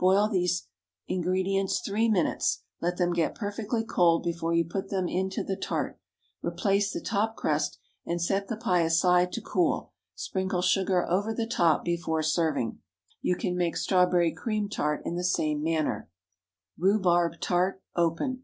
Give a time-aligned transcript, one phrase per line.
[0.00, 0.66] Boil these
[1.06, 6.00] ingredients three minutes; let them get perfectly cold before you put them into the tart.
[6.44, 9.92] Replace the top crust, and set the pie aside to cool.
[10.16, 12.80] Sprinkle sugar over the top before serving.
[13.22, 16.08] You can make strawberry cream tart in the same manner.
[16.80, 17.80] RHUBARB TART.
[17.96, 18.40] (_Open.